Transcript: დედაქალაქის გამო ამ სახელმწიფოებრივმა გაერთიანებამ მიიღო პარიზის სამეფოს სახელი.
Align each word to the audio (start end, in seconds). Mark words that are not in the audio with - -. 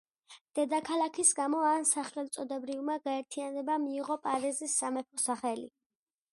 დედაქალაქის 0.59 1.33
გამო 1.39 1.59
ამ 1.73 1.85
სახელმწიფოებრივმა 1.89 2.97
გაერთიანებამ 3.05 3.87
მიიღო 3.87 4.21
პარიზის 4.27 4.77
სამეფოს 4.83 5.31
სახელი. 5.31 5.71